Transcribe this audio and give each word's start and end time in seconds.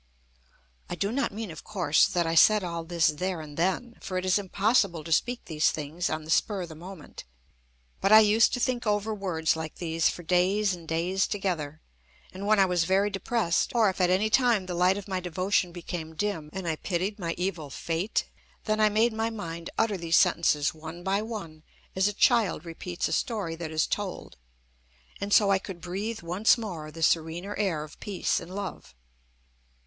I 0.89 0.95
do 0.95 1.11
not 1.11 1.31
mean, 1.31 1.51
of 1.51 1.63
course, 1.63 2.07
that 2.07 2.25
I 2.25 2.33
said 2.33 2.63
all 2.63 2.83
this 2.83 3.05
there 3.09 3.39
and 3.39 3.55
then, 3.55 3.97
for 4.01 4.17
it 4.17 4.25
is 4.25 4.39
impossible 4.39 5.03
to 5.03 5.11
speak 5.11 5.45
these 5.45 5.69
things 5.69 6.09
an 6.09 6.23
the 6.23 6.31
spur 6.31 6.63
of 6.63 6.69
the 6.69 6.75
moment. 6.75 7.23
But 7.99 8.11
I 8.11 8.21
used 8.21 8.51
to 8.55 8.59
think 8.59 8.87
over 8.87 9.13
words 9.13 9.55
like 9.55 9.75
these 9.75 10.09
for 10.09 10.23
days 10.23 10.73
and 10.73 10.87
days 10.87 11.27
together. 11.27 11.81
And 12.33 12.47
when 12.47 12.57
I 12.57 12.65
was 12.65 12.85
very 12.85 13.11
depressed, 13.11 13.73
or 13.75 13.91
if 13.91 14.01
at 14.01 14.09
any 14.09 14.31
time 14.31 14.65
the 14.65 14.73
light 14.73 14.97
of 14.97 15.07
my 15.07 15.19
devotion 15.19 15.71
became 15.71 16.15
dim, 16.15 16.49
and 16.51 16.67
I 16.67 16.77
pitied 16.77 17.19
my 17.19 17.35
evil 17.37 17.69
fate, 17.69 18.27
then 18.63 18.79
I 18.79 18.89
made 18.89 19.13
my 19.13 19.29
mind 19.29 19.69
utter 19.77 19.97
these 19.97 20.17
sentences, 20.17 20.73
one 20.73 21.03
by 21.03 21.21
one, 21.21 21.61
as 21.95 22.07
a 22.07 22.13
child 22.13 22.65
repeats 22.65 23.07
a 23.07 23.11
story 23.11 23.55
that 23.57 23.69
is 23.69 23.85
told. 23.85 24.37
And 25.19 25.31
so 25.31 25.51
I 25.51 25.59
could 25.59 25.79
breathe 25.79 26.23
once 26.23 26.57
more 26.57 26.89
the 26.89 27.03
serener 27.03 27.55
air 27.59 27.83
of 27.83 27.99
peace 27.99 28.39
and 28.39 28.49
love. 28.55 28.95